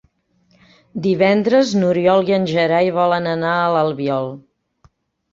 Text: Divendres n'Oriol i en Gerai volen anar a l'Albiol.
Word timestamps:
Divendres 1.07 1.73
n'Oriol 1.81 2.25
i 2.31 2.35
en 2.37 2.47
Gerai 2.51 2.89
volen 2.95 3.27
anar 3.33 3.51
a 3.59 3.69
l'Albiol. 3.75 4.33